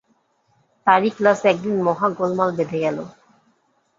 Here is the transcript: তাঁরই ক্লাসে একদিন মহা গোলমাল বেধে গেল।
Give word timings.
তাঁরই 0.87 1.09
ক্লাসে 1.17 1.45
একদিন 1.49 1.75
মহা 1.87 2.07
গোলমাল 2.17 2.49
বেধে 2.57 2.77
গেল। 2.85 2.97